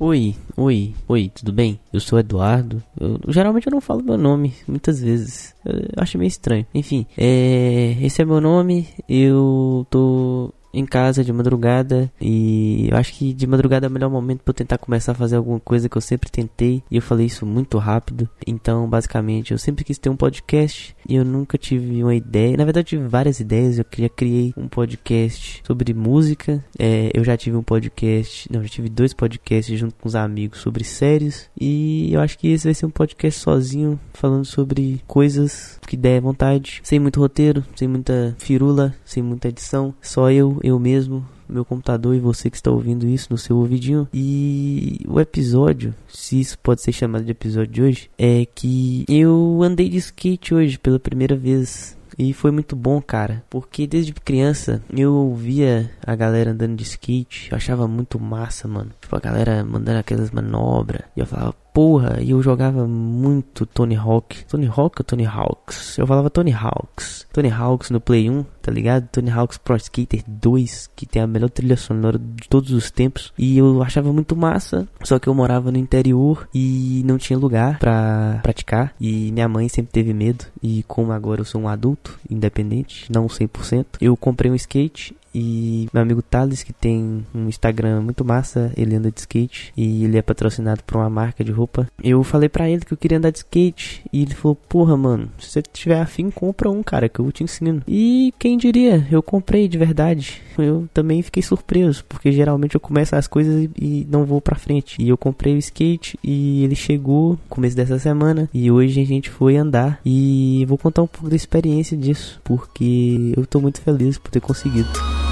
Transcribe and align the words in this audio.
Oi, 0.00 0.34
oi, 0.56 0.92
oi, 1.06 1.30
tudo 1.32 1.52
bem? 1.52 1.78
Eu 1.92 2.00
sou 2.00 2.18
Eduardo. 2.18 2.82
Eu, 3.00 3.20
geralmente 3.28 3.68
eu 3.68 3.70
não 3.70 3.80
falo 3.80 4.02
meu 4.02 4.18
nome, 4.18 4.52
muitas 4.66 5.00
vezes. 5.00 5.54
Eu 5.64 6.02
acho 6.02 6.18
meio 6.18 6.26
estranho. 6.26 6.66
Enfim, 6.74 7.06
é, 7.16 7.96
esse 8.00 8.20
é 8.20 8.24
meu 8.24 8.40
nome. 8.40 8.88
Eu 9.08 9.86
tô 9.88 10.52
em 10.74 10.84
casa 10.84 11.24
de 11.24 11.32
madrugada 11.32 12.10
e 12.20 12.88
eu 12.90 12.96
acho 12.96 13.14
que 13.14 13.32
de 13.32 13.46
madrugada 13.46 13.86
é 13.86 13.88
o 13.88 13.92
melhor 13.92 14.10
momento 14.10 14.42
para 14.42 14.52
tentar 14.52 14.78
começar 14.78 15.12
a 15.12 15.14
fazer 15.14 15.36
alguma 15.36 15.60
coisa 15.60 15.88
que 15.88 15.96
eu 15.96 16.02
sempre 16.02 16.30
tentei 16.30 16.82
e 16.90 16.96
eu 16.96 17.02
falei 17.02 17.26
isso 17.26 17.46
muito 17.46 17.78
rápido. 17.78 18.28
Então, 18.46 18.88
basicamente, 18.88 19.52
eu 19.52 19.58
sempre 19.58 19.84
quis 19.84 19.98
ter 19.98 20.10
um 20.10 20.16
podcast 20.16 20.94
e 21.08 21.16
eu 21.16 21.24
nunca 21.24 21.56
tive 21.56 22.02
uma 22.02 22.14
ideia. 22.14 22.56
Na 22.56 22.64
verdade, 22.64 22.88
tive 22.88 23.06
várias 23.06 23.40
ideias. 23.40 23.78
Eu 23.78 23.86
já 23.96 24.08
criei 24.08 24.52
um 24.56 24.68
podcast 24.68 25.62
sobre 25.66 25.94
música. 25.94 26.64
É, 26.78 27.10
eu 27.14 27.24
já 27.24 27.36
tive 27.36 27.56
um 27.56 27.62
podcast, 27.62 28.50
não, 28.52 28.62
já 28.62 28.68
tive 28.68 28.88
dois 28.88 29.14
podcasts 29.14 29.78
junto 29.78 29.94
com 29.94 30.08
os 30.08 30.14
amigos 30.14 30.60
sobre 30.60 30.84
séries 30.84 31.48
e 31.58 32.12
eu 32.12 32.20
acho 32.20 32.38
que 32.38 32.48
esse 32.48 32.64
vai 32.64 32.74
ser 32.74 32.86
um 32.86 32.90
podcast 32.90 33.40
sozinho 33.40 33.98
falando 34.12 34.44
sobre 34.44 35.02
coisas 35.06 35.78
que 35.86 35.96
der 35.96 36.20
vontade, 36.20 36.80
sem 36.82 36.98
muito 36.98 37.20
roteiro, 37.20 37.64
sem 37.76 37.86
muita 37.86 38.34
firula, 38.38 38.94
sem 39.04 39.22
muita 39.22 39.48
edição, 39.48 39.94
só 40.00 40.30
eu 40.30 40.58
eu 40.64 40.78
mesmo, 40.78 41.24
meu 41.48 41.64
computador 41.64 42.14
e 42.14 42.20
você 42.20 42.48
que 42.48 42.56
está 42.56 42.70
ouvindo 42.70 43.06
isso 43.06 43.28
no 43.30 43.36
seu 43.36 43.56
ouvidinho. 43.58 44.08
E 44.12 45.00
o 45.06 45.20
episódio, 45.20 45.94
se 46.08 46.40
isso 46.40 46.58
pode 46.58 46.80
ser 46.80 46.92
chamado 46.92 47.24
de 47.24 47.30
episódio 47.30 47.72
de 47.72 47.82
hoje, 47.82 48.10
é 48.16 48.46
que 48.46 49.04
eu 49.08 49.60
andei 49.62 49.88
de 49.88 49.98
skate 49.98 50.54
hoje 50.54 50.78
pela 50.78 50.98
primeira 50.98 51.36
vez. 51.36 51.96
E 52.16 52.32
foi 52.32 52.50
muito 52.52 52.76
bom, 52.76 53.02
cara, 53.02 53.44
porque 53.50 53.86
desde 53.86 54.12
criança 54.12 54.82
eu 54.96 55.34
via 55.34 55.90
a 56.06 56.14
galera 56.14 56.52
andando 56.52 56.76
de 56.76 56.84
skate, 56.84 57.48
eu 57.50 57.56
achava 57.56 57.88
muito 57.88 58.20
massa, 58.20 58.68
mano. 58.68 58.92
Tipo, 59.00 59.16
a 59.16 59.20
galera 59.20 59.64
mandando 59.64 59.98
aquelas 59.98 60.30
manobras, 60.30 61.02
e 61.16 61.20
eu 61.20 61.26
falava, 61.26 61.56
porra, 61.74 62.20
e 62.22 62.30
eu 62.30 62.40
jogava 62.40 62.86
muito 62.86 63.66
Tony 63.66 63.96
Hawk. 63.96 64.44
Tony 64.44 64.66
Hawk 64.68 65.00
ou 65.00 65.04
Tony 65.04 65.26
Hawks? 65.26 65.98
Eu 65.98 66.06
falava 66.06 66.30
Tony 66.30 66.52
Hawks. 66.52 67.26
Tony 67.32 67.50
Hawks 67.50 67.90
no 67.90 68.00
Play 68.00 68.30
1, 68.30 68.44
tá 68.62 68.70
ligado? 68.70 69.08
Tony 69.08 69.28
Hawks 69.28 69.58
Pro 69.58 69.76
Skater 69.76 70.22
2, 70.24 70.90
que 70.94 71.04
tem 71.04 71.20
a 71.20 71.26
melhor 71.26 71.50
trilha 71.50 71.76
sonora 71.76 72.16
de 72.16 72.48
todos 72.48 72.70
os 72.70 72.92
tempos. 72.92 73.32
E 73.36 73.58
eu 73.58 73.82
achava 73.82 74.12
muito 74.12 74.36
massa, 74.36 74.86
só 75.02 75.18
que 75.18 75.28
eu 75.28 75.34
morava 75.34 75.72
no 75.72 75.76
interior 75.76 76.48
e 76.54 77.02
não 77.04 77.18
tinha 77.18 77.36
lugar 77.36 77.80
pra 77.80 78.38
praticar. 78.40 78.94
E 79.00 79.32
minha 79.32 79.48
mãe 79.48 79.68
sempre 79.68 79.90
teve 79.90 80.14
medo. 80.14 80.44
E 80.62 80.84
como 80.84 81.10
agora 81.10 81.40
eu 81.40 81.44
sou 81.44 81.60
um 81.60 81.68
adulto, 81.68 82.16
independente, 82.30 83.10
não 83.10 83.26
100%, 83.26 83.86
eu 84.00 84.16
comprei 84.16 84.48
um 84.48 84.54
skate 84.54 85.16
e 85.34 85.88
meu 85.92 86.02
amigo 86.02 86.22
Thales, 86.22 86.62
que 86.62 86.72
tem 86.72 87.24
um 87.34 87.48
Instagram 87.48 88.02
muito 88.02 88.24
massa, 88.24 88.72
ele 88.76 88.94
anda 88.94 89.10
de 89.10 89.20
skate 89.20 89.72
e 89.76 90.04
ele 90.04 90.16
é 90.16 90.22
patrocinado 90.22 90.82
por 90.84 90.96
uma 90.96 91.10
marca 91.10 91.42
de 91.42 91.50
roupa. 91.50 91.88
Eu 92.02 92.22
falei 92.22 92.48
para 92.48 92.68
ele 92.68 92.84
que 92.84 92.92
eu 92.92 92.96
queria 92.96 93.18
andar 93.18 93.30
de 93.30 93.38
skate 93.38 94.02
e 94.12 94.22
ele 94.22 94.34
falou: 94.34 94.54
Porra, 94.54 94.96
mano, 94.96 95.28
se 95.38 95.50
você 95.50 95.62
tiver 95.62 96.00
afim, 96.00 96.30
compra 96.30 96.70
um, 96.70 96.82
cara, 96.82 97.08
que 97.08 97.18
eu 97.18 97.32
te 97.32 97.42
ensino. 97.42 97.82
E 97.88 98.32
quem 98.38 98.56
diria, 98.56 99.06
eu 99.10 99.22
comprei 99.22 99.66
de 99.66 99.76
verdade. 99.76 100.40
Eu 100.56 100.88
também 100.94 101.20
fiquei 101.22 101.42
surpreso, 101.42 102.04
porque 102.08 102.30
geralmente 102.30 102.74
eu 102.74 102.80
começo 102.80 103.16
as 103.16 103.26
coisas 103.26 103.68
e 103.76 104.06
não 104.08 104.24
vou 104.24 104.40
pra 104.40 104.56
frente. 104.56 105.00
E 105.02 105.08
eu 105.08 105.18
comprei 105.18 105.54
o 105.54 105.58
skate 105.58 106.18
e 106.22 106.62
ele 106.62 106.76
chegou 106.76 107.30
no 107.32 107.38
começo 107.48 107.76
dessa 107.76 107.98
semana 107.98 108.48
e 108.54 108.70
hoje 108.70 109.00
a 109.00 109.04
gente 109.04 109.30
foi 109.30 109.56
andar. 109.56 110.00
E 110.04 110.64
vou 110.68 110.78
contar 110.78 111.02
um 111.02 111.06
pouco 111.06 111.28
da 111.28 111.36
experiência 111.36 111.96
disso, 111.96 112.40
porque 112.44 113.32
eu 113.36 113.44
tô 113.46 113.60
muito 113.60 113.80
feliz 113.80 114.18
por 114.18 114.30
ter 114.30 114.40
conseguido. 114.40 115.23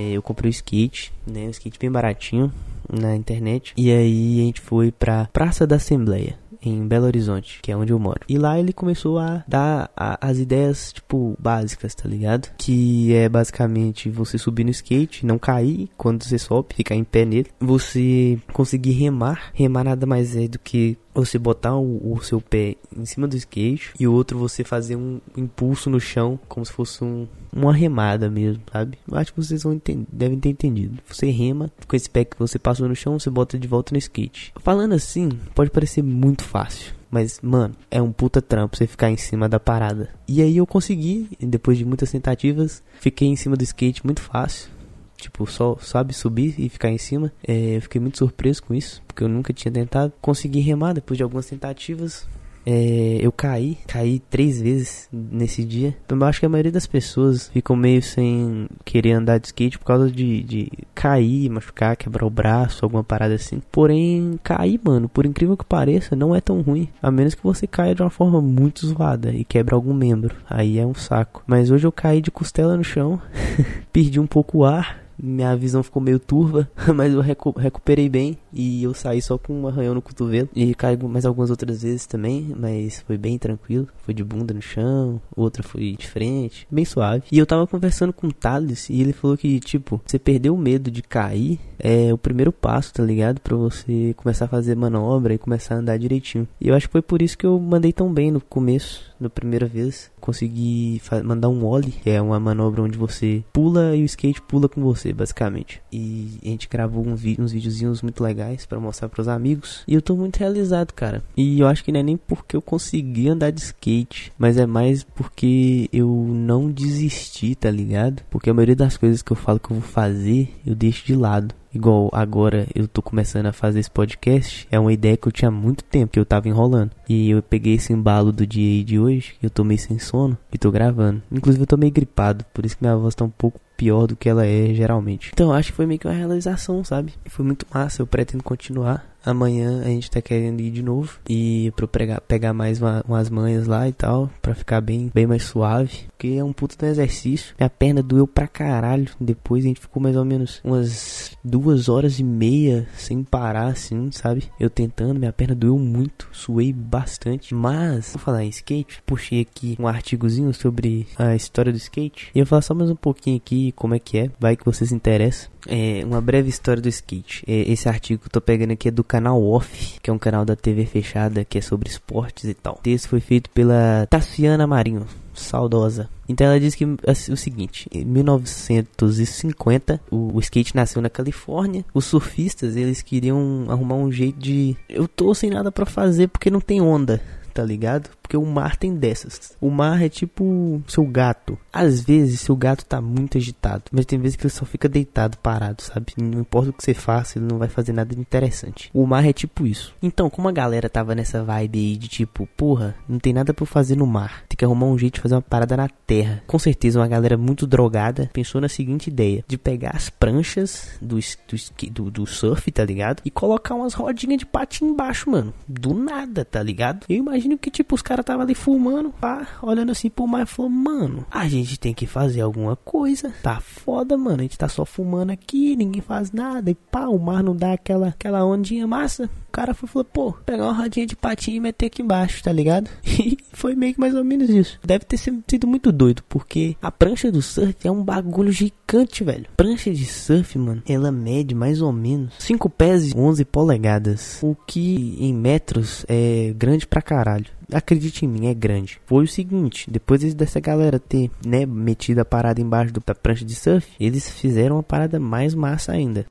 Eu 0.00 0.22
comprei 0.22 0.48
o 0.48 0.50
skate, 0.50 1.12
né? 1.26 1.46
Um 1.46 1.50
skate 1.50 1.78
bem 1.78 1.90
baratinho 1.90 2.52
na 2.92 3.16
internet. 3.16 3.72
E 3.76 3.90
aí 3.90 4.40
a 4.40 4.44
gente 4.44 4.60
foi 4.60 4.90
pra 4.90 5.28
Praça 5.32 5.66
da 5.66 5.76
Assembleia 5.76 6.38
em 6.62 6.86
Belo 6.86 7.06
Horizonte, 7.06 7.60
que 7.62 7.70
é 7.70 7.76
onde 7.76 7.92
eu 7.92 7.98
moro. 7.98 8.20
E 8.28 8.38
lá 8.38 8.58
ele 8.58 8.72
começou 8.72 9.18
a 9.18 9.44
dar 9.46 9.90
a, 9.96 10.18
as 10.20 10.38
ideias, 10.38 10.92
tipo, 10.92 11.36
básicas, 11.38 11.94
tá 11.94 12.08
ligado? 12.08 12.50
Que 12.58 13.14
é 13.14 13.28
basicamente 13.28 14.10
você 14.10 14.36
subir 14.36 14.64
no 14.64 14.70
skate, 14.70 15.24
não 15.24 15.38
cair 15.38 15.88
quando 15.96 16.24
você 16.24 16.38
sobe, 16.38 16.74
ficar 16.74 16.94
em 16.94 17.04
pé 17.04 17.24
nele. 17.24 17.50
Você 17.60 18.38
conseguir 18.52 18.92
remar. 18.92 19.50
Remar 19.54 19.84
nada 19.84 20.06
mais 20.06 20.34
é 20.36 20.48
do 20.48 20.58
que 20.58 20.98
você 21.24 21.38
botar 21.38 21.76
o, 21.76 22.12
o, 22.12 22.22
seu 22.22 22.40
pé 22.40 22.76
em 22.96 23.04
cima 23.04 23.26
do 23.26 23.36
skate 23.36 23.92
e 23.98 24.06
o 24.06 24.12
outro 24.12 24.38
você 24.38 24.64
fazer 24.64 24.96
um 24.96 25.20
impulso 25.36 25.88
no 25.88 26.00
chão, 26.00 26.38
como 26.48 26.64
se 26.64 26.72
fosse 26.72 27.02
um, 27.02 27.26
uma 27.52 27.72
remada 27.72 28.28
mesmo, 28.28 28.62
sabe? 28.72 28.98
Acho 29.12 29.32
que 29.32 29.42
vocês 29.42 29.62
vão 29.62 29.72
entender, 29.72 30.06
devem 30.12 30.38
ter 30.38 30.50
entendido. 30.50 30.98
Você 31.08 31.30
rema 31.30 31.70
com 31.86 31.96
esse 31.96 32.08
pé 32.08 32.24
que 32.24 32.38
você 32.38 32.58
passou 32.58 32.88
no 32.88 32.96
chão, 32.96 33.18
você 33.18 33.30
bota 33.30 33.58
de 33.58 33.66
volta 33.68 33.92
no 33.92 33.98
skate. 33.98 34.52
Falando 34.60 34.94
assim, 34.94 35.30
pode 35.54 35.70
parecer 35.70 36.02
muito 36.02 36.44
fácil. 36.44 36.94
Mas, 37.10 37.40
mano, 37.40 37.74
é 37.90 38.02
um 38.02 38.12
puta 38.12 38.42
trampo 38.42 38.76
você 38.76 38.86
ficar 38.86 39.10
em 39.10 39.16
cima 39.16 39.48
da 39.48 39.60
parada. 39.60 40.10
E 40.28 40.42
aí 40.42 40.56
eu 40.56 40.66
consegui, 40.66 41.30
depois 41.40 41.78
de 41.78 41.84
muitas 41.84 42.10
tentativas, 42.10 42.82
fiquei 43.00 43.28
em 43.28 43.36
cima 43.36 43.56
do 43.56 43.62
skate 43.62 44.04
muito 44.04 44.20
fácil. 44.20 44.70
Tipo, 45.16 45.46
só 45.46 45.76
sabe 45.80 46.14
subir 46.14 46.54
e 46.58 46.68
ficar 46.68 46.90
em 46.90 46.98
cima. 46.98 47.32
É, 47.46 47.76
eu 47.76 47.82
fiquei 47.82 48.00
muito 48.00 48.18
surpreso 48.18 48.62
com 48.62 48.74
isso, 48.74 49.02
porque 49.06 49.24
eu 49.24 49.28
nunca 49.28 49.52
tinha 49.52 49.72
tentado. 49.72 50.12
Consegui 50.20 50.60
remar 50.60 50.92
depois 50.92 51.16
de 51.16 51.22
algumas 51.22 51.46
tentativas. 51.46 52.26
É, 52.68 53.18
eu 53.20 53.30
caí, 53.30 53.78
caí 53.86 54.18
três 54.18 54.60
vezes 54.60 55.08
nesse 55.12 55.64
dia. 55.64 55.96
Então, 56.04 56.18
eu 56.18 56.24
acho 56.24 56.40
que 56.40 56.46
a 56.46 56.48
maioria 56.48 56.72
das 56.72 56.86
pessoas 56.86 57.48
ficam 57.48 57.76
meio 57.76 58.02
sem 58.02 58.68
querer 58.84 59.12
andar 59.12 59.38
de 59.38 59.46
skate 59.46 59.78
por 59.78 59.84
causa 59.84 60.10
de, 60.10 60.42
de 60.42 60.72
cair, 60.92 61.48
machucar, 61.48 61.96
quebrar 61.96 62.26
o 62.26 62.30
braço, 62.30 62.84
alguma 62.84 63.04
parada 63.04 63.34
assim. 63.34 63.62
Porém, 63.70 64.40
cair, 64.42 64.80
mano, 64.82 65.08
por 65.08 65.24
incrível 65.24 65.56
que 65.56 65.64
pareça, 65.64 66.16
não 66.16 66.34
é 66.34 66.40
tão 66.40 66.60
ruim. 66.60 66.88
A 67.00 67.08
menos 67.08 67.36
que 67.36 67.42
você 67.42 67.68
caia 67.68 67.94
de 67.94 68.02
uma 68.02 68.10
forma 68.10 68.40
muito 68.40 68.84
zoada 68.84 69.30
e 69.30 69.44
quebra 69.44 69.76
algum 69.76 69.94
membro. 69.94 70.34
Aí 70.50 70.76
é 70.76 70.84
um 70.84 70.94
saco. 70.94 71.44
Mas 71.46 71.70
hoje 71.70 71.86
eu 71.86 71.92
caí 71.92 72.20
de 72.20 72.32
costela 72.32 72.76
no 72.76 72.82
chão, 72.82 73.22
perdi 73.92 74.18
um 74.18 74.26
pouco 74.26 74.58
o 74.58 74.64
ar 74.64 75.05
minha 75.18 75.54
visão 75.56 75.82
ficou 75.82 76.02
meio 76.02 76.18
turva, 76.18 76.68
mas 76.94 77.12
eu 77.12 77.20
recu 77.20 77.50
recuperei 77.56 78.08
bem 78.08 78.38
e 78.52 78.82
eu 78.82 78.94
saí 78.94 79.20
só 79.20 79.38
com 79.38 79.52
um 79.52 79.68
arranhão 79.68 79.94
no 79.94 80.02
cotovelo. 80.02 80.48
E 80.54 80.74
caí 80.74 80.96
mais 80.96 81.24
algumas 81.24 81.50
outras 81.50 81.82
vezes 81.82 82.06
também, 82.06 82.54
mas 82.56 83.00
foi 83.00 83.16
bem 83.16 83.38
tranquilo. 83.38 83.88
Foi 83.98 84.14
de 84.14 84.24
bunda 84.24 84.54
no 84.54 84.62
chão, 84.62 85.20
outra 85.34 85.62
foi 85.62 85.96
de 85.98 86.06
frente, 86.06 86.66
bem 86.70 86.84
suave. 86.84 87.24
E 87.30 87.38
eu 87.38 87.46
tava 87.46 87.66
conversando 87.66 88.12
com 88.12 88.28
o 88.28 88.32
Thales 88.32 88.88
e 88.88 89.00
ele 89.00 89.12
falou 89.12 89.36
que, 89.36 89.60
tipo, 89.60 90.00
você 90.04 90.18
perdeu 90.18 90.54
o 90.54 90.58
medo 90.58 90.90
de 90.90 91.02
cair 91.02 91.58
é 91.78 92.12
o 92.12 92.18
primeiro 92.18 92.52
passo, 92.52 92.92
tá 92.94 93.02
ligado? 93.02 93.40
Pra 93.40 93.56
você 93.56 94.14
começar 94.16 94.46
a 94.46 94.48
fazer 94.48 94.74
manobra 94.74 95.34
e 95.34 95.38
começar 95.38 95.74
a 95.74 95.78
andar 95.78 95.98
direitinho. 95.98 96.48
E 96.60 96.68
eu 96.68 96.74
acho 96.74 96.86
que 96.86 96.92
foi 96.92 97.02
por 97.02 97.22
isso 97.22 97.36
que 97.36 97.46
eu 97.46 97.58
mandei 97.58 97.92
tão 97.92 98.12
bem 98.12 98.30
no 98.30 98.40
começo, 98.40 99.14
na 99.20 99.28
primeira 99.28 99.66
vez. 99.66 100.10
Consegui 100.20 101.00
mandar 101.24 101.48
um 101.48 101.64
ollie, 101.64 101.92
que 101.92 102.10
é 102.10 102.20
uma 102.20 102.40
manobra 102.40 102.82
onde 102.82 102.98
você 102.98 103.44
pula 103.52 103.94
e 103.94 104.02
o 104.02 104.06
skate 104.06 104.42
pula 104.42 104.68
com 104.68 104.82
você, 104.82 105.05
basicamente. 105.12 105.82
E 105.92 106.38
a 106.44 106.48
gente 106.48 106.68
gravou 106.68 107.04
um 107.04 107.16
uns 107.16 107.52
videozinhos 107.52 108.02
muito 108.02 108.22
legais 108.22 108.66
para 108.66 108.78
mostrar 108.78 109.08
pros 109.08 109.28
amigos. 109.28 109.82
E 109.86 109.94
eu 109.94 110.02
tô 110.02 110.14
muito 110.14 110.36
realizado, 110.36 110.92
cara. 110.92 111.22
E 111.36 111.60
eu 111.60 111.66
acho 111.66 111.82
que 111.82 111.90
não 111.90 112.00
é 112.00 112.02
nem 112.02 112.16
porque 112.16 112.56
eu 112.56 112.62
consegui 112.62 113.28
andar 113.28 113.50
de 113.50 113.60
skate, 113.60 114.32
mas 114.38 114.56
é 114.56 114.66
mais 114.66 115.02
porque 115.02 115.88
eu 115.92 116.08
não 116.08 116.70
desisti, 116.70 117.54
tá 117.54 117.70
ligado? 117.70 118.22
Porque 118.30 118.50
a 118.50 118.54
maioria 118.54 118.76
das 118.76 118.96
coisas 118.96 119.22
que 119.22 119.32
eu 119.32 119.36
falo 119.36 119.58
que 119.58 119.70
eu 119.70 119.78
vou 119.78 119.88
fazer, 119.88 120.54
eu 120.64 120.74
deixo 120.74 121.04
de 121.06 121.14
lado. 121.14 121.54
Igual 121.74 122.10
agora 122.12 122.66
eu 122.74 122.88
tô 122.88 123.02
começando 123.02 123.46
a 123.46 123.52
fazer 123.52 123.80
esse 123.80 123.90
podcast, 123.90 124.66
é 124.70 124.78
uma 124.78 124.92
ideia 124.92 125.16
que 125.16 125.28
eu 125.28 125.32
tinha 125.32 125.50
muito 125.50 125.84
tempo 125.84 126.12
que 126.12 126.18
eu 126.18 126.24
tava 126.24 126.48
enrolando. 126.48 126.90
E 127.08 127.30
eu 127.30 127.42
peguei 127.42 127.74
esse 127.74 127.92
embalo 127.92 128.32
do 128.32 128.46
dia 128.46 128.84
de 128.84 128.98
hoje, 128.98 129.34
eu 129.42 129.50
tô 129.50 129.64
meio 129.64 129.80
sem 129.80 129.98
sono 129.98 130.36
e 130.52 130.58
tô 130.58 130.70
gravando. 130.70 131.22
Inclusive 131.30 131.62
eu 131.62 131.66
tô 131.66 131.76
meio 131.76 131.92
gripado, 131.92 132.44
por 132.52 132.64
isso 132.64 132.76
que 132.76 132.82
minha 132.82 132.96
voz 132.96 133.14
tá 133.14 133.24
um 133.24 133.30
pouco 133.30 133.60
pior 133.76 134.06
do 134.06 134.16
que 134.16 134.28
ela 134.28 134.46
é 134.46 134.72
geralmente. 134.72 135.30
Então 135.32 135.52
acho 135.52 135.70
que 135.70 135.76
foi 135.76 135.86
meio 135.86 136.00
que 136.00 136.06
uma 136.06 136.14
realização, 136.14 136.82
sabe? 136.82 137.12
Foi 137.26 137.44
muito 137.44 137.66
massa, 137.72 138.02
eu 138.02 138.06
pretendo 138.06 138.42
continuar. 138.42 139.04
Amanhã 139.26 139.82
a 139.82 139.88
gente 139.88 140.10
tá 140.10 140.22
querendo 140.22 140.60
ir 140.60 140.70
de 140.70 140.82
novo 140.82 141.18
e 141.28 141.72
pra 141.74 141.88
pegar, 141.88 142.20
pegar 142.20 142.52
mais 142.52 142.80
uma, 142.80 143.04
umas 143.06 143.28
manhas 143.28 143.66
lá 143.66 143.88
e 143.88 143.92
tal, 143.92 144.30
pra 144.40 144.54
ficar 144.54 144.80
bem, 144.80 145.10
bem 145.12 145.26
mais 145.26 145.42
suave. 145.42 146.06
Porque 146.16 146.28
é 146.28 146.44
um 146.44 146.52
puto 146.52 146.78
do 146.78 146.86
exercício. 146.86 147.54
Minha 147.58 147.68
perna 147.68 148.02
doeu 148.02 148.26
pra 148.26 148.46
caralho. 148.46 149.10
Depois 149.20 149.64
a 149.64 149.68
gente 149.68 149.80
ficou 149.80 150.02
mais 150.02 150.16
ou 150.16 150.24
menos 150.24 150.60
umas 150.64 151.36
duas 151.44 151.88
horas 151.88 152.18
e 152.18 152.24
meia 152.24 152.86
sem 152.96 153.22
parar, 153.22 153.66
assim, 153.66 154.10
sabe? 154.12 154.44
Eu 154.58 154.70
tentando, 154.70 155.18
minha 155.18 155.32
perna 155.32 155.54
doeu 155.54 155.78
muito, 155.78 156.28
suei 156.32 156.72
bastante. 156.72 157.54
Mas, 157.54 158.12
vou 158.12 158.20
falar 158.20 158.44
em 158.44 158.48
skate, 158.48 159.02
puxei 159.04 159.40
aqui 159.40 159.76
um 159.78 159.86
artigozinho 159.86 160.54
sobre 160.54 161.06
a 161.18 161.34
história 161.34 161.72
do 161.72 161.78
skate. 161.78 162.30
E 162.34 162.38
eu 162.38 162.44
vou 162.44 162.50
falar 162.50 162.62
só 162.62 162.74
mais 162.74 162.90
um 162.90 162.96
pouquinho 162.96 163.36
aqui 163.36 163.72
como 163.72 163.94
é 163.94 163.98
que 163.98 164.18
é, 164.18 164.30
vai 164.38 164.56
que 164.56 164.64
vocês 164.64 164.92
interessam. 164.92 165.50
É 165.68 166.04
uma 166.04 166.20
breve 166.20 166.48
história 166.48 166.80
do 166.80 166.88
skate. 166.88 167.44
É, 167.46 167.70
esse 167.70 167.88
artigo 167.88 168.20
que 168.20 168.28
eu 168.28 168.32
tô 168.32 168.40
pegando 168.40 168.72
aqui 168.72 168.88
é 168.88 168.90
do 168.90 169.02
canal 169.16 169.42
Off, 169.42 169.98
que 170.02 170.10
é 170.10 170.12
um 170.12 170.18
canal 170.18 170.44
da 170.44 170.54
TV 170.54 170.84
fechada 170.84 171.42
que 171.42 171.56
é 171.56 171.60
sobre 171.62 171.88
esportes 171.88 172.44
e 172.44 172.52
tal. 172.52 172.78
Texto 172.82 173.08
foi 173.08 173.20
feito 173.20 173.48
pela 173.50 174.06
Tassiana 174.10 174.66
Marinho, 174.66 175.06
saudosa. 175.32 176.10
Então 176.28 176.46
ela 176.46 176.60
diz 176.60 176.74
que 176.74 176.84
assim, 177.06 177.32
o 177.32 177.36
seguinte, 177.36 177.88
em 177.90 178.04
1950 178.04 180.00
o, 180.10 180.36
o, 180.36 180.40
skate 180.40 180.76
nasceu 180.76 181.00
na 181.00 181.08
Califórnia. 181.08 181.82
Os 181.94 182.04
surfistas 182.04 182.76
eles 182.76 183.00
queriam 183.00 183.64
arrumar 183.68 183.94
um 183.94 184.12
jeito 184.12 184.38
de 184.38 184.76
eu 184.86 185.08
tô 185.08 185.32
sem 185.32 185.48
nada 185.48 185.72
para 185.72 185.86
fazer 185.86 186.28
porque 186.28 186.50
não 186.50 186.60
tem 186.60 186.82
onda 186.82 187.22
tá 187.56 187.64
ligado? 187.64 188.10
Porque 188.20 188.36
o 188.36 188.44
mar 188.44 188.76
tem 188.76 188.94
dessas. 188.94 189.56
O 189.58 189.70
mar 189.70 190.02
é 190.02 190.10
tipo 190.10 190.82
seu 190.86 191.06
gato. 191.06 191.58
Às 191.72 192.02
vezes 192.02 192.40
seu 192.40 192.54
gato 192.54 192.84
tá 192.84 193.00
muito 193.00 193.38
agitado, 193.38 193.84
mas 193.90 194.04
tem 194.04 194.18
vezes 194.18 194.36
que 194.36 194.42
ele 194.42 194.52
só 194.52 194.66
fica 194.66 194.88
deitado, 194.88 195.38
parado, 195.38 195.82
sabe? 195.82 196.12
Não 196.18 196.40
importa 196.40 196.68
o 196.68 196.72
que 196.74 196.84
você 196.84 196.92
faça, 196.92 197.38
ele 197.38 197.46
não 197.46 197.56
vai 197.56 197.68
fazer 197.68 197.94
nada 197.94 198.14
interessante. 198.14 198.90
O 198.92 199.06
mar 199.06 199.26
é 199.26 199.32
tipo 199.32 199.66
isso. 199.66 199.94
Então, 200.02 200.28
como 200.28 200.48
a 200.48 200.52
galera 200.52 200.90
tava 200.90 201.14
nessa 201.14 201.42
vibe 201.42 201.78
aí 201.78 201.96
de 201.96 202.08
tipo, 202.08 202.46
porra, 202.56 202.94
não 203.08 203.18
tem 203.18 203.32
nada 203.32 203.54
para 203.54 203.64
fazer 203.64 203.96
no 203.96 204.06
mar, 204.06 204.44
tem 204.48 204.56
que 204.56 204.64
arrumar 204.64 204.86
um 204.86 204.98
jeito 204.98 205.14
de 205.14 205.20
fazer 205.22 205.36
uma 205.36 205.42
parada 205.42 205.76
na 205.76 205.88
terra. 205.88 206.42
Com 206.46 206.58
certeza 206.58 207.00
uma 207.00 207.08
galera 207.08 207.38
muito 207.38 207.66
drogada 207.66 208.28
pensou 208.34 208.60
na 208.60 208.68
seguinte 208.68 209.08
ideia: 209.08 209.42
de 209.48 209.56
pegar 209.56 209.92
as 209.94 210.10
pranchas 210.10 210.98
do, 211.00 211.16
do, 211.16 211.90
do, 211.90 212.10
do 212.10 212.26
surf, 212.26 212.70
tá 212.70 212.84
ligado? 212.84 213.22
E 213.24 213.30
colocar 213.30 213.74
umas 213.74 213.94
rodinhas 213.94 214.40
de 214.40 214.46
patinho 214.46 214.90
embaixo, 214.90 215.30
mano. 215.30 215.54
Do 215.66 215.94
nada, 215.94 216.44
tá 216.44 216.62
ligado? 216.62 217.06
Eu 217.08 217.16
imagino 217.16 217.45
imagino 217.46 217.58
que, 217.58 217.70
tipo, 217.70 217.94
os 217.94 218.02
caras 218.02 218.24
tava 218.24 218.42
ali 218.42 218.54
fumando, 218.54 219.10
pá, 219.10 219.46
olhando 219.62 219.92
assim 219.92 220.10
pro 220.10 220.26
mar 220.26 220.42
e 220.42 220.46
falou, 220.46 220.70
mano, 220.70 221.24
a 221.30 221.48
gente 221.48 221.78
tem 221.78 221.94
que 221.94 222.06
fazer 222.06 222.40
alguma 222.40 222.76
coisa. 222.76 223.32
Tá 223.42 223.60
foda, 223.60 224.16
mano. 224.16 224.40
A 224.40 224.42
gente 224.42 224.58
tá 224.58 224.68
só 224.68 224.84
fumando 224.84 225.30
aqui, 225.30 225.76
ninguém 225.76 226.02
faz 226.02 226.32
nada. 226.32 226.70
E 226.70 226.74
pá, 226.74 227.06
o 227.06 227.18
mar 227.18 227.42
não 227.42 227.54
dá 227.54 227.72
aquela, 227.72 228.08
aquela 228.08 228.44
ondinha 228.44 228.86
massa. 228.86 229.30
O 229.48 229.52
cara 229.52 229.72
foi 229.72 229.88
falou, 229.88 230.04
pô, 230.04 230.32
pegar 230.32 230.64
uma 230.64 230.72
rodinha 230.72 231.06
de 231.06 231.16
patinho 231.16 231.56
e 231.56 231.60
meter 231.60 231.86
aqui 231.86 232.02
embaixo, 232.02 232.42
tá 232.42 232.52
ligado? 232.52 232.90
foi 233.56 233.74
meio 233.74 233.94
que 233.94 234.00
mais 234.00 234.14
ou 234.14 234.22
menos 234.22 234.50
isso. 234.50 234.78
Deve 234.84 235.04
ter 235.04 235.16
sido 235.16 235.66
muito 235.66 235.90
doido, 235.90 236.22
porque 236.28 236.76
a 236.80 236.92
prancha 236.92 237.32
do 237.32 237.40
surf 237.40 237.74
é 237.82 237.90
um 237.90 238.04
bagulho 238.04 238.52
gigante, 238.52 239.24
velho. 239.24 239.46
Prancha 239.56 239.90
de 239.90 240.04
surf, 240.04 240.58
mano, 240.58 240.82
ela 240.86 241.10
mede 241.10 241.54
mais 241.54 241.80
ou 241.80 241.90
menos 241.90 242.34
5 242.38 242.68
pés 242.68 243.10
e 243.10 243.16
11 243.16 243.44
polegadas. 243.46 244.38
O 244.42 244.54
que 244.54 245.16
em 245.18 245.34
metros 245.34 246.04
é 246.08 246.52
grande 246.56 246.86
pra 246.86 247.00
caralho. 247.00 247.46
Acredite 247.72 248.24
em 248.24 248.28
mim, 248.28 248.46
é 248.46 248.54
grande. 248.54 249.00
Foi 249.06 249.24
o 249.24 249.28
seguinte, 249.28 249.90
depois 249.90 250.22
dessa 250.34 250.60
galera 250.60 251.00
ter, 251.00 251.30
né, 251.44 251.66
metido 251.66 252.20
a 252.20 252.24
parada 252.24 252.60
embaixo 252.60 252.92
da 253.04 253.14
prancha 253.14 253.44
de 253.44 253.54
surf, 253.54 253.88
eles 253.98 254.30
fizeram 254.30 254.76
uma 254.76 254.82
parada 254.82 255.18
mais 255.18 255.54
massa 255.54 255.92
ainda. 255.92 256.26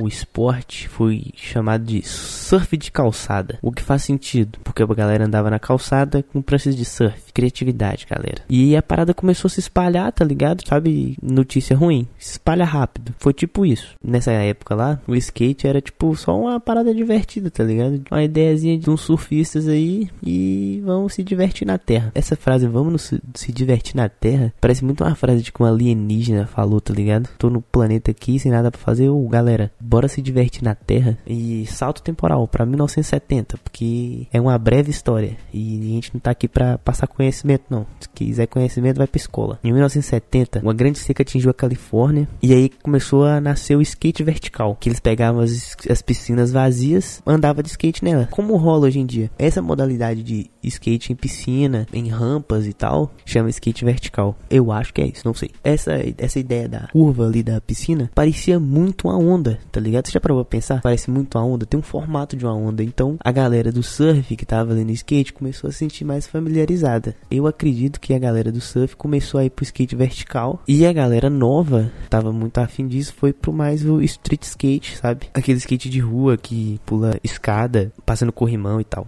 O 0.00 0.08
esporte 0.08 0.88
foi 0.88 1.26
chamado 1.36 1.84
de 1.84 2.02
surf 2.02 2.76
de 2.76 2.90
calçada. 2.90 3.58
O 3.62 3.72
que 3.72 3.82
faz 3.82 4.02
sentido, 4.02 4.58
porque 4.64 4.82
a 4.82 4.86
galera 4.86 5.26
andava 5.26 5.50
na 5.50 5.58
calçada 5.58 6.22
com 6.22 6.42
pranchas 6.42 6.76
de 6.76 6.84
surf. 6.84 7.32
Criatividade, 7.32 8.06
galera. 8.08 8.42
E 8.48 8.76
a 8.76 8.82
parada 8.82 9.14
começou 9.14 9.48
a 9.48 9.50
se 9.50 9.60
espalhar, 9.60 10.12
tá 10.12 10.24
ligado? 10.24 10.66
Sabe, 10.66 11.16
notícia 11.22 11.76
ruim. 11.76 12.06
Se 12.18 12.32
espalha 12.32 12.64
rápido. 12.64 13.14
Foi 13.18 13.32
tipo 13.32 13.64
isso. 13.64 13.94
Nessa 14.02 14.32
época 14.32 14.74
lá, 14.74 15.00
o 15.06 15.14
skate 15.14 15.66
era 15.66 15.80
tipo 15.80 16.14
só 16.16 16.38
uma 16.38 16.58
parada 16.58 16.94
divertida, 16.94 17.50
tá 17.50 17.62
ligado? 17.62 18.02
Uma 18.10 18.22
ideiazinha 18.22 18.78
de 18.78 18.90
uns 18.90 19.02
surfistas 19.02 19.68
aí 19.68 20.08
e 20.22 20.82
vamos 20.84 21.14
se 21.14 21.22
divertir 21.22 21.66
na 21.66 21.78
Terra. 21.78 22.12
Essa 22.14 22.36
frase, 22.36 22.66
vamos 22.66 23.12
se 23.34 23.52
divertir 23.52 23.96
na 23.96 24.08
Terra, 24.08 24.52
parece 24.60 24.84
muito 24.84 25.04
uma 25.04 25.14
frase 25.14 25.42
de 25.42 25.52
que 25.52 25.62
um 25.62 25.66
alienígena 25.66 26.46
falou, 26.46 26.80
tá 26.80 26.92
ligado? 26.92 27.28
Tô 27.38 27.50
no 27.50 27.60
planeta 27.60 28.10
aqui 28.10 28.38
sem 28.38 28.50
nada 28.50 28.70
para 28.70 28.80
fazer. 28.80 29.08
Ô, 29.08 29.28
galera, 29.28 29.70
bora 29.90 30.06
se 30.06 30.22
divertir 30.22 30.62
na 30.62 30.76
Terra 30.76 31.18
e 31.26 31.66
salto 31.66 32.00
temporal 32.00 32.46
para 32.46 32.64
1970, 32.64 33.58
porque 33.58 34.28
é 34.32 34.40
uma 34.40 34.56
breve 34.56 34.88
história 34.88 35.36
e 35.52 35.80
a 35.80 35.94
gente 35.94 36.14
não 36.14 36.20
tá 36.20 36.30
aqui 36.30 36.46
para 36.46 36.78
passar 36.78 37.08
conhecimento 37.08 37.64
não. 37.68 37.84
Se 37.98 38.08
quiser 38.08 38.46
conhecimento 38.46 38.98
vai 38.98 39.08
para 39.08 39.18
escola. 39.18 39.58
Em 39.64 39.72
1970, 39.72 40.60
uma 40.60 40.72
grande 40.72 40.98
seca 41.00 41.22
atingiu 41.22 41.50
a 41.50 41.54
Califórnia 41.54 42.28
e 42.40 42.54
aí 42.54 42.68
começou 42.68 43.24
a 43.24 43.40
nascer 43.40 43.76
o 43.76 43.82
skate 43.82 44.22
vertical, 44.22 44.76
que 44.78 44.88
eles 44.88 45.00
pegavam 45.00 45.40
as, 45.40 45.76
as 45.90 46.00
piscinas 46.00 46.52
vazias, 46.52 47.20
andava 47.26 47.60
de 47.60 47.70
skate 47.70 48.04
nela. 48.04 48.28
Como 48.30 48.56
rola 48.56 48.86
hoje 48.86 49.00
em 49.00 49.06
dia? 49.06 49.28
Essa 49.36 49.60
modalidade 49.60 50.22
de 50.22 50.48
skate 50.62 51.12
em 51.12 51.16
piscina, 51.16 51.88
em 51.92 52.08
rampas 52.08 52.64
e 52.64 52.72
tal, 52.72 53.12
chama 53.26 53.50
skate 53.50 53.84
vertical. 53.84 54.36
Eu 54.48 54.70
acho 54.70 54.94
que 54.94 55.02
é 55.02 55.06
isso, 55.06 55.22
não 55.24 55.34
sei. 55.34 55.50
Essa 55.64 55.94
essa 56.16 56.38
ideia 56.38 56.68
da 56.68 56.88
curva 56.92 57.26
ali 57.26 57.42
da 57.42 57.60
piscina 57.60 58.10
parecia 58.14 58.60
muito 58.60 59.08
uma 59.08 59.18
onda, 59.18 59.58
tá 59.70 59.80
ligado? 59.80 60.06
Você 60.06 60.12
já 60.12 60.20
parou 60.20 60.44
pra 60.44 60.50
pensar? 60.50 60.80
Parece 60.80 61.10
muito 61.10 61.38
a 61.38 61.44
onda, 61.44 61.66
tem 61.66 61.78
um 61.78 61.82
formato 61.82 62.36
de 62.36 62.44
uma 62.44 62.54
onda. 62.54 62.82
Então 62.82 63.16
a 63.22 63.32
galera 63.32 63.72
do 63.72 63.82
surf 63.82 64.36
que 64.36 64.46
tava 64.46 64.72
ali 64.72 64.84
no 64.84 64.90
skate 64.90 65.32
começou 65.32 65.68
a 65.68 65.72
se 65.72 65.78
sentir 65.78 66.04
mais 66.04 66.26
familiarizada. 66.26 67.14
Eu 67.30 67.46
acredito 67.46 68.00
que 68.00 68.14
a 68.14 68.18
galera 68.18 68.52
do 68.52 68.60
surf 68.60 68.96
começou 68.96 69.40
a 69.40 69.44
ir 69.44 69.50
pro 69.50 69.64
skate 69.64 69.96
vertical 69.96 70.62
e 70.66 70.86
a 70.86 70.92
galera 70.92 71.30
nova 71.30 71.90
tava 72.08 72.32
muito 72.32 72.58
afim 72.58 72.86
disso, 72.86 73.14
foi 73.16 73.32
pro 73.32 73.52
mais 73.52 73.84
o 73.84 74.00
street 74.02 74.42
skate, 74.42 74.96
sabe? 74.96 75.28
Aquele 75.34 75.58
skate 75.58 75.88
de 75.88 76.00
rua 76.00 76.36
que 76.36 76.80
pula 76.84 77.18
escada, 77.22 77.92
passando 78.04 78.32
corrimão 78.32 78.80
e 78.80 78.84
tal. 78.84 79.06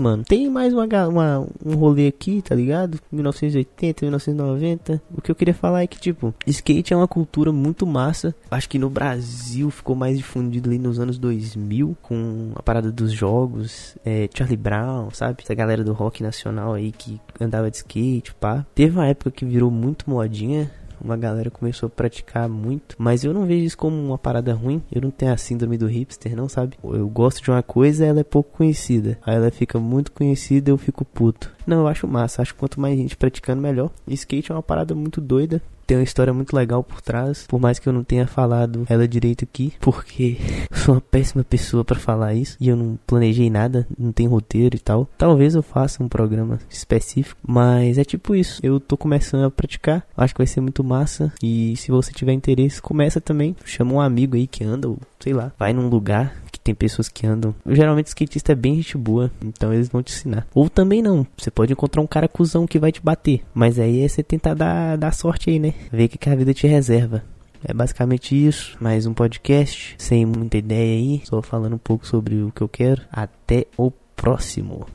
Mano. 0.00 0.24
Tem 0.24 0.48
mais 0.50 0.72
uma, 0.72 0.86
uma, 1.06 1.46
um 1.64 1.74
rolê 1.74 2.08
aqui, 2.08 2.42
tá 2.42 2.54
ligado? 2.54 2.98
1980, 3.12 4.04
1990. 4.04 5.02
O 5.16 5.20
que 5.20 5.30
eu 5.30 5.34
queria 5.34 5.54
falar 5.54 5.82
é 5.82 5.86
que, 5.86 6.00
tipo, 6.00 6.34
skate 6.46 6.92
é 6.92 6.96
uma 6.96 7.06
cultura 7.06 7.52
muito 7.52 7.86
massa. 7.86 8.34
Acho 8.50 8.68
que 8.68 8.78
no 8.78 8.90
Brasil 8.90 9.70
ficou 9.70 9.94
mais 9.94 10.16
difundido 10.16 10.68
ali 10.68 10.78
nos 10.78 10.98
anos 10.98 11.18
2000, 11.18 11.96
com 12.02 12.52
a 12.54 12.62
parada 12.62 12.90
dos 12.90 13.12
jogos, 13.12 13.96
é, 14.04 14.28
Charlie 14.34 14.56
Brown, 14.56 15.10
sabe? 15.12 15.42
Essa 15.42 15.54
galera 15.54 15.84
do 15.84 15.92
rock 15.92 16.22
nacional 16.22 16.74
aí 16.74 16.90
que 16.90 17.20
andava 17.40 17.70
de 17.70 17.76
skate, 17.76 18.34
pá. 18.34 18.66
Teve 18.74 18.96
uma 18.96 19.06
época 19.06 19.30
que 19.30 19.44
virou 19.44 19.70
muito 19.70 20.08
modinha 20.08 20.70
uma 21.00 21.16
galera 21.16 21.50
começou 21.50 21.86
a 21.86 21.90
praticar 21.90 22.48
muito, 22.48 22.96
mas 22.98 23.24
eu 23.24 23.32
não 23.32 23.46
vejo 23.46 23.64
isso 23.64 23.78
como 23.78 23.96
uma 23.96 24.18
parada 24.18 24.52
ruim. 24.52 24.82
Eu 24.90 25.02
não 25.02 25.10
tenho 25.10 25.32
a 25.32 25.36
síndrome 25.36 25.76
do 25.76 25.86
hipster, 25.86 26.36
não 26.36 26.48
sabe? 26.48 26.76
Eu 26.82 27.08
gosto 27.08 27.42
de 27.42 27.50
uma 27.50 27.62
coisa, 27.62 28.04
ela 28.04 28.20
é 28.20 28.24
pouco 28.24 28.56
conhecida. 28.56 29.18
Aí 29.24 29.36
ela 29.36 29.50
fica 29.50 29.78
muito 29.78 30.12
conhecida, 30.12 30.70
eu 30.70 30.78
fico 30.78 31.04
puto. 31.04 31.52
Não, 31.66 31.78
eu 31.80 31.88
acho 31.88 32.06
massa. 32.06 32.42
Acho 32.42 32.54
que 32.54 32.60
quanto 32.60 32.80
mais 32.80 32.96
gente 32.96 33.16
praticando, 33.16 33.60
melhor. 33.60 33.90
E 34.06 34.14
skate 34.14 34.52
é 34.52 34.54
uma 34.54 34.62
parada 34.62 34.94
muito 34.94 35.20
doida 35.20 35.62
tem 35.86 35.96
uma 35.96 36.02
história 36.02 36.32
muito 36.32 36.54
legal 36.54 36.82
por 36.82 37.00
trás, 37.00 37.46
por 37.46 37.60
mais 37.60 37.78
que 37.78 37.88
eu 37.88 37.92
não 37.92 38.02
tenha 38.02 38.26
falado 38.26 38.84
ela 38.88 39.06
direito 39.06 39.44
aqui, 39.44 39.72
porque 39.80 40.38
sou 40.72 40.94
uma 40.96 41.00
péssima 41.00 41.44
pessoa 41.44 41.84
para 41.84 41.98
falar 41.98 42.34
isso 42.34 42.56
e 42.60 42.68
eu 42.68 42.76
não 42.76 42.98
planejei 43.06 43.48
nada, 43.48 43.86
não 43.98 44.12
tem 44.12 44.26
roteiro 44.26 44.76
e 44.76 44.80
tal. 44.80 45.08
Talvez 45.16 45.54
eu 45.54 45.62
faça 45.62 46.02
um 46.02 46.08
programa 46.08 46.58
específico, 46.68 47.40
mas 47.46 47.98
é 47.98 48.04
tipo 48.04 48.34
isso. 48.34 48.60
Eu 48.62 48.80
tô 48.80 48.96
começando 48.96 49.44
a 49.44 49.50
praticar, 49.50 50.06
acho 50.16 50.34
que 50.34 50.40
vai 50.40 50.46
ser 50.46 50.60
muito 50.60 50.82
massa 50.82 51.32
e 51.42 51.76
se 51.76 51.90
você 51.90 52.12
tiver 52.12 52.32
interesse, 52.32 52.82
começa 52.82 53.20
também, 53.20 53.54
chama 53.64 53.92
um 53.92 54.00
amigo 54.00 54.36
aí 54.36 54.46
que 54.46 54.64
anda 54.64 54.88
ou 54.88 54.98
sei 55.20 55.32
lá, 55.32 55.52
vai 55.58 55.72
num 55.72 55.88
lugar 55.88 56.34
tem 56.66 56.74
pessoas 56.74 57.08
que 57.08 57.26
andam. 57.26 57.54
Geralmente 57.64 58.08
skatista 58.08 58.52
é 58.52 58.54
bem 58.54 58.76
gente 58.76 58.98
boa, 58.98 59.30
então 59.44 59.72
eles 59.72 59.88
vão 59.88 60.02
te 60.02 60.12
ensinar. 60.12 60.46
Ou 60.52 60.68
também 60.68 61.00
não, 61.00 61.24
você 61.36 61.50
pode 61.50 61.72
encontrar 61.72 62.02
um 62.02 62.06
cara 62.06 62.26
cuzão 62.26 62.66
que 62.66 62.78
vai 62.78 62.90
te 62.90 63.00
bater. 63.00 63.42
Mas 63.54 63.78
aí 63.78 64.02
é 64.02 64.08
você 64.08 64.22
tentar 64.22 64.54
dar, 64.54 64.96
dar 64.96 65.12
sorte 65.12 65.50
aí, 65.50 65.60
né? 65.60 65.74
Ver 65.92 66.06
o 66.06 66.08
que, 66.08 66.18
que 66.18 66.28
a 66.28 66.34
vida 66.34 66.52
te 66.52 66.66
reserva. 66.66 67.22
É 67.64 67.72
basicamente 67.72 68.34
isso. 68.34 68.76
Mais 68.80 69.06
um 69.06 69.14
podcast, 69.14 69.94
sem 69.98 70.26
muita 70.26 70.58
ideia 70.58 70.98
aí. 70.98 71.22
Só 71.24 71.40
falando 71.40 71.74
um 71.74 71.78
pouco 71.78 72.06
sobre 72.06 72.42
o 72.42 72.50
que 72.50 72.62
eu 72.62 72.68
quero. 72.68 73.02
Até 73.10 73.66
o 73.76 73.90
próximo. 73.90 74.86